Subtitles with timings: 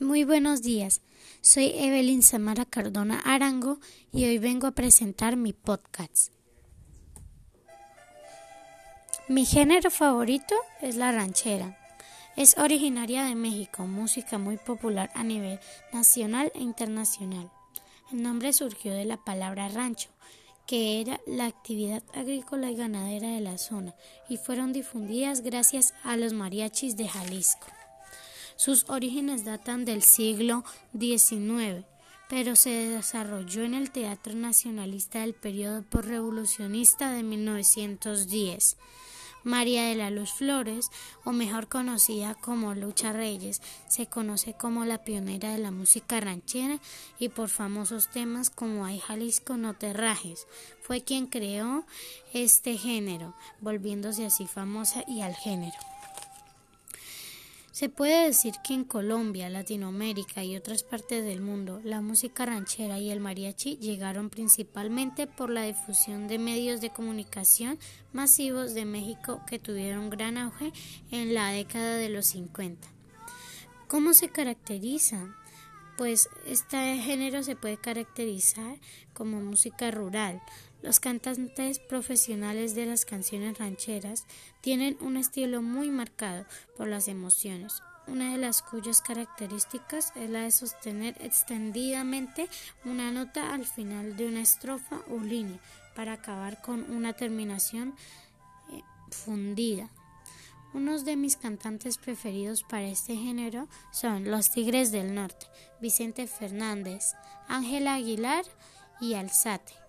[0.00, 1.02] Muy buenos días.
[1.42, 3.78] Soy Evelyn Samara Cardona Arango
[4.10, 6.32] y hoy vengo a presentar mi podcast.
[9.28, 11.78] Mi género favorito es la ranchera.
[12.34, 15.60] Es originaria de México, música muy popular a nivel
[15.92, 17.50] nacional e internacional.
[18.10, 20.08] El nombre surgió de la palabra rancho,
[20.66, 23.94] que era la actividad agrícola y ganadera de la zona,
[24.30, 27.66] y fueron difundidas gracias a los mariachis de Jalisco.
[28.60, 31.86] Sus orígenes datan del siglo XIX,
[32.28, 38.76] pero se desarrolló en el Teatro Nacionalista del periodo postrevolucionista de 1910.
[39.44, 40.90] María de la Luz Flores,
[41.24, 46.80] o mejor conocida como Lucha Reyes, se conoce como la pionera de la música ranchera
[47.18, 50.46] y por famosos temas como Ay Jalisco no te rajes.
[50.82, 51.86] Fue quien creó
[52.34, 55.78] este género, volviéndose así famosa y al género.
[57.80, 62.98] Se puede decir que en Colombia, Latinoamérica y otras partes del mundo, la música ranchera
[62.98, 67.78] y el mariachi llegaron principalmente por la difusión de medios de comunicación
[68.12, 70.74] masivos de México que tuvieron gran auge
[71.10, 72.86] en la década de los 50.
[73.88, 75.34] ¿Cómo se caracteriza?
[75.96, 78.76] Pues este género se puede caracterizar
[79.14, 80.42] como música rural,
[80.82, 84.26] los cantantes profesionales de las canciones rancheras
[84.60, 90.42] tienen un estilo muy marcado por las emociones, una de las cuyas características es la
[90.42, 92.48] de sostener extendidamente
[92.84, 95.60] una nota al final de una estrofa o línea
[95.94, 97.94] para acabar con una terminación
[98.72, 99.90] eh, fundida.
[100.72, 105.46] Unos de mis cantantes preferidos para este género son Los Tigres del Norte,
[105.80, 107.14] Vicente Fernández,
[107.48, 108.44] Ángela Aguilar
[109.00, 109.79] y Alzate.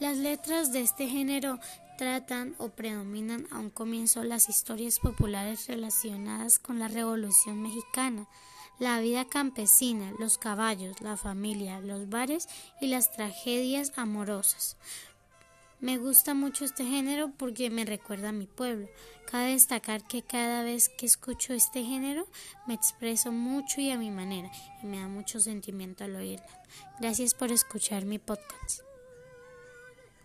[0.00, 1.60] Las letras de este género
[1.98, 8.26] tratan o predominan a un comienzo las historias populares relacionadas con la Revolución Mexicana,
[8.78, 12.48] la vida campesina, los caballos, la familia, los bares
[12.80, 14.78] y las tragedias amorosas.
[15.80, 18.88] Me gusta mucho este género porque me recuerda a mi pueblo.
[19.30, 22.26] Cabe destacar que cada vez que escucho este género
[22.66, 24.50] me expreso mucho y a mi manera
[24.82, 26.46] y me da mucho sentimiento al oírlo.
[27.00, 28.89] Gracias por escuchar mi podcast.